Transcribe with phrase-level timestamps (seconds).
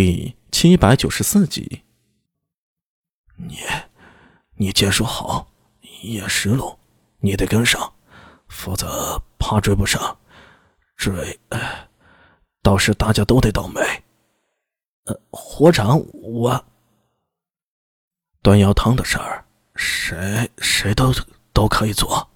[0.00, 1.82] 第七百九十四集。
[3.34, 3.56] 你，
[4.54, 5.50] 你剑术好，
[6.02, 6.78] 也识路，
[7.18, 7.94] 你得跟上，
[8.46, 10.16] 否则怕追不上。
[10.96, 11.40] 追，
[12.62, 13.80] 到时大家都得倒霉。
[15.06, 16.64] 呃，火长，我
[18.40, 21.12] 端药汤的事儿，谁谁都
[21.52, 22.30] 都可以做。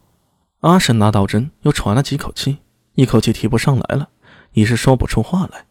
[0.62, 2.58] 阿神拿刀针，又喘了几口气，
[2.94, 4.10] 一口气提不上来了，
[4.50, 5.64] 已是说不出话来，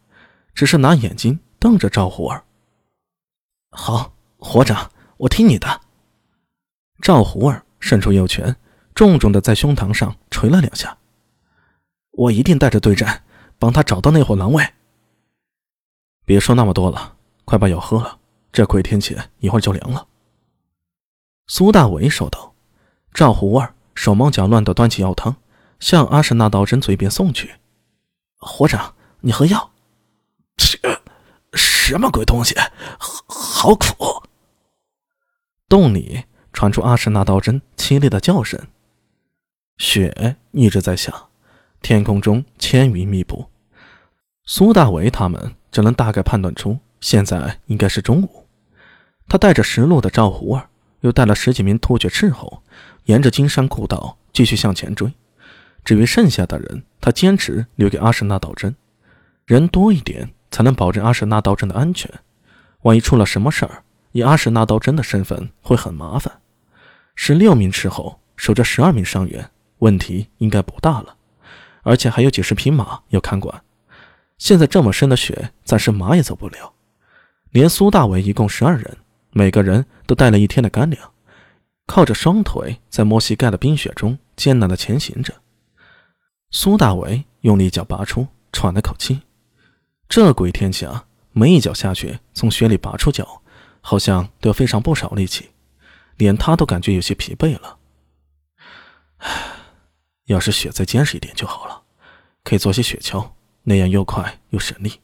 [0.54, 1.38] 只是拿眼睛。
[1.62, 2.42] 瞪着赵虎儿，
[3.70, 5.80] 好，火长，我听你的。
[7.00, 8.56] 赵虎儿伸出右拳，
[8.96, 10.98] 重重的在胸膛上捶了两下。
[12.10, 13.22] 我一定带着对战，
[13.60, 14.74] 帮他找到那伙狼卫。
[16.24, 17.14] 别说那么多了，
[17.44, 18.18] 快把药喝了，
[18.50, 20.08] 这鬼天气一会儿就凉了。
[21.46, 22.52] 苏大伟说道。
[23.14, 25.36] 赵虎儿手忙脚乱的端起药汤，
[25.78, 27.54] 向阿什那道真嘴边送去。
[28.38, 29.70] 火长，你喝药。
[30.56, 30.91] 切。
[31.92, 32.54] 什么鬼东西，
[32.98, 34.22] 好好苦！
[35.68, 38.58] 洞里传出阿什那道真凄厉的叫声。
[39.76, 41.26] 雪一直在下，
[41.82, 43.50] 天空中千云密布。
[44.46, 48.46] 苏大为他们只能大概判断出，现在应该是中午。
[49.28, 50.70] 他带着十路的赵胡儿，
[51.00, 52.62] 又带了十几名突厥斥候，
[53.04, 55.12] 沿着金山古道继续向前追。
[55.84, 58.74] 至于剩下的人，他坚持留给阿什那道真，
[59.44, 60.32] 人多一点。
[60.52, 62.08] 才能保证阿什纳刀真的安全。
[62.82, 66.40] 万一出了什么事儿，以阿什纳刀真的身份会很麻烦。
[67.16, 71.16] 十六名斥候守着十二名伤员，问题应该不大了。
[71.82, 73.62] 而且还有几十匹马要看管。
[74.38, 76.74] 现在这么深的雪，暂时马也走不了。
[77.50, 78.98] 连苏大伟一共十二人，
[79.32, 81.10] 每个人都带了一天的干粮，
[81.86, 85.34] 靠着双腿在摸膝盖的冰雪中艰难地前行着。
[86.50, 89.22] 苏大伟用力一脚拔出，喘了口气。
[90.14, 93.40] 这鬼天气啊，每一脚下去，从雪里拔出脚，
[93.80, 95.52] 好像都要费上不少力气，
[96.18, 97.78] 连他都感觉有些疲惫了。
[99.16, 99.30] 唉，
[100.26, 101.84] 要是雪再坚实一点就好了，
[102.44, 103.30] 可以做些雪橇，
[103.62, 105.00] 那样又快又省力。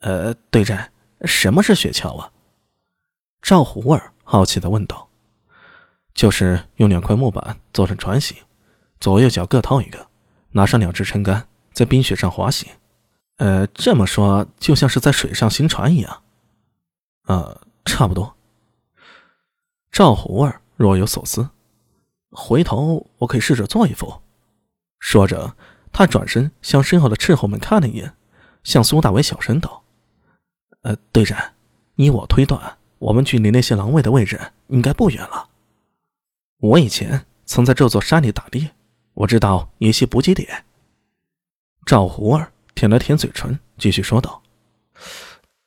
[0.00, 0.90] 呃，对战，
[1.26, 2.32] 什么是雪橇啊？
[3.42, 5.10] 赵胡儿好奇的问道。
[6.14, 8.34] 就是用两块木板做成船型，
[8.98, 10.08] 左右脚各套一个，
[10.52, 12.66] 拿上两只撑杆，在冰雪上滑行。
[13.36, 16.22] 呃，这么说就像是在水上行船一样，
[17.24, 18.36] 呃，差不多。
[19.90, 21.50] 赵胡儿若有所思，
[22.30, 24.22] 回头我可以试着做一副。
[25.00, 25.56] 说着，
[25.92, 28.14] 他转身向身后的斥候们看了一眼，
[28.62, 29.82] 向苏大伟小声道
[30.82, 31.54] ：“呃，队长，
[31.96, 35.48] 依我推断，我们距离那些狼卫的位置应该不远了。
[36.58, 38.70] 我以前曾在这座山里打猎，
[39.14, 40.64] 我知道一些补给点。”
[41.84, 42.52] 赵胡儿。
[42.74, 44.42] 舔了舔嘴唇，继续说道：“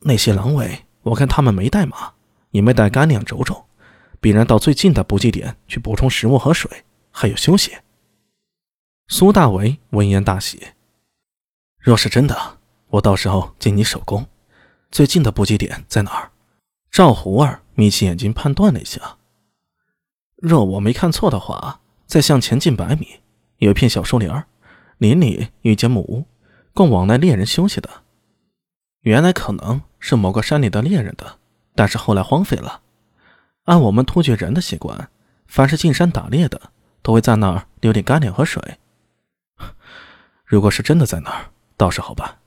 [0.02, 2.14] 那些狼尾，我看他们没带马，
[2.52, 3.66] 也没带干粮走走，
[4.20, 7.78] 必然到最近的补给点去补充食物和水，还有休息。”
[9.08, 10.68] 苏大为闻言大喜
[11.80, 12.58] ：“若是真的，
[12.90, 14.28] 我到时候借你手工。
[14.92, 16.32] 最近的补给点在哪儿？”
[16.92, 19.18] 赵胡儿眯起眼睛判断了一下
[20.36, 23.20] ：“若我没看错的话，再向前进百米，
[23.58, 24.48] 有一片小树林儿，
[24.98, 26.26] 林里有一间木屋。”
[26.78, 27.90] 供往来猎人休息的，
[29.02, 31.40] 原来可能是某个山里的猎人的，
[31.74, 32.82] 但是后来荒废了。
[33.64, 35.10] 按我们突厥人的习惯，
[35.48, 36.70] 凡是进山打猎的，
[37.02, 38.78] 都会在那儿留点干粮和水。
[40.46, 42.38] 如果是真的在那儿，倒是好办。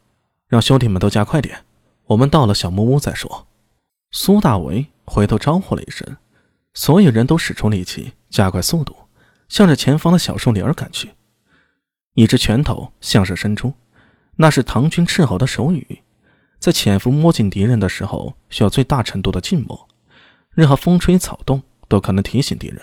[0.46, 1.64] 让兄弟们都加快点，
[2.04, 3.48] 我们到了小木屋再说。
[4.12, 6.16] 苏大为回头招呼了一声，
[6.72, 8.94] 所有人都使出力气，加快速度，
[9.48, 11.10] 向着前方的小树林儿赶去。
[12.14, 13.74] 一只拳头向上伸出。
[14.36, 16.02] 那是唐军斥候的手语，
[16.58, 19.88] 在潜伏摸进敌人的时候，需要最大程度的静默，
[20.50, 22.80] 任何风吹草动都可能提醒敌人。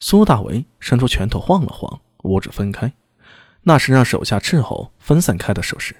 [0.00, 2.92] 苏大为伸出拳头晃了晃，五指分开，
[3.62, 5.96] 那是让手下斥候分散开的手势。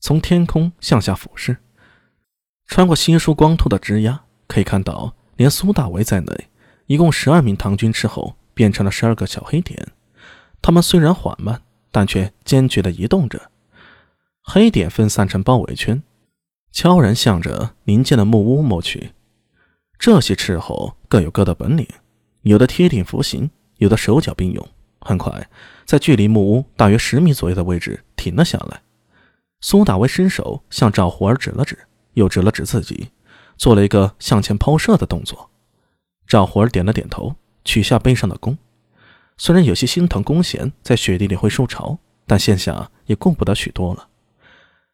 [0.00, 1.56] 从天空向下俯视，
[2.66, 6.48] 穿过稀疏光秃的枝桠，可以看到，连苏大为在内，
[6.86, 9.88] 一共十二名唐军斥候变成了十二个小黑点。
[10.60, 13.50] 他们虽然缓慢，但却坚决地移动着。
[14.48, 16.02] 黑点分散成包围圈，
[16.70, 19.10] 悄然向着临近的木屋摸去。
[19.98, 21.86] 这些斥候各有各的本领，
[22.42, 24.66] 有的贴顶服行，有的手脚并用。
[25.00, 25.48] 很快，
[25.84, 28.80] 在距离木屋大约十米左右的位置停了下来。
[29.60, 31.76] 苏大威伸手向赵胡儿指了指，
[32.14, 33.10] 又指了指自己，
[33.58, 35.50] 做了一个向前抛射的动作。
[36.26, 37.34] 赵胡儿点了点头，
[37.64, 38.56] 取下背上的弓。
[39.36, 44.08] 虽然有些心疼弓弦在雪地里会受潮，但现下也顾不得许多了。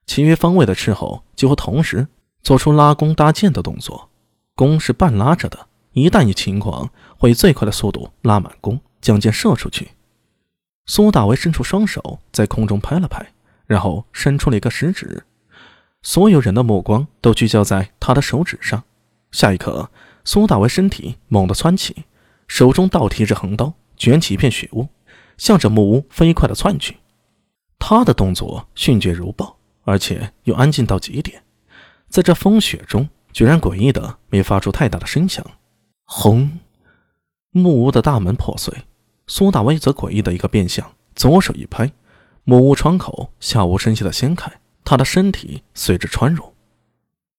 [0.06, 2.08] 其余方位的斥候几乎同时
[2.42, 4.10] 做出拉弓搭箭的动作，
[4.54, 9.92] 弓是半拉着的，一旦有情况，会以最快的速度拉满弓，将箭射出去。
[10.86, 13.24] 苏大为伸出双手在空中拍了拍，
[13.66, 15.24] 然后伸出了一个食指，
[16.02, 18.82] 所有人的目光都聚焦在他的手指上。
[19.30, 19.88] 下一刻，
[20.24, 22.04] 苏大为身体猛地窜起，
[22.48, 24.88] 手中倒提着横刀，卷起一片血雾，
[25.38, 26.98] 向着木屋飞快地窜去。
[27.78, 31.42] 他的动作迅捷如暴，而且又安静到极点，
[32.08, 35.44] 在这风雪中，居然诡异的没发出太大的声响。
[36.04, 36.58] 轰！
[37.50, 38.72] 木屋的大门破碎。
[39.26, 41.90] 苏大威则诡异的一个变向，左手一拍，
[42.44, 44.52] 木屋窗口悄无声息的掀开，
[44.84, 46.51] 他的身体随之穿入。